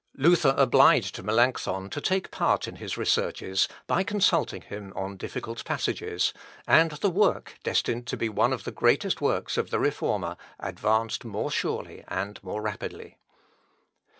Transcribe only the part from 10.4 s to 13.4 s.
advanced more surely and more rapidly.